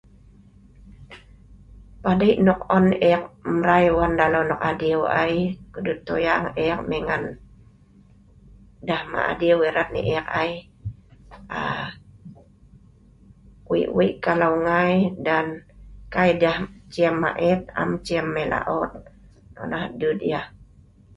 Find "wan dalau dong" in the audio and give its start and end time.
3.97-4.61